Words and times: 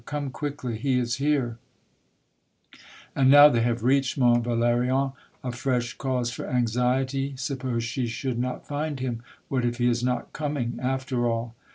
"Come 0.11 0.31
quickly. 0.31 0.79
He 0.79 0.97
is 0.97 1.17
here!" 1.17 1.59
And 3.15 3.29
now 3.29 3.49
they 3.49 3.61
have 3.61 3.83
reached 3.83 4.17
Mont 4.17 4.43
Valerien, 4.45 5.11
a 5.43 5.51
fresh 5.51 5.95
cause 5.95 6.31
for 6.31 6.49
anxiety. 6.49 7.35
Suppose 7.37 7.83
she 7.83 8.07
should 8.07 8.39
not 8.39 8.67
find 8.67 8.99
him! 8.99 9.21
What 9.47 9.63
if 9.63 9.77
he 9.77 9.87
is 9.87 10.03
not 10.03 10.33
coming, 10.33 10.79
after 10.81 11.27
all 11.29 11.53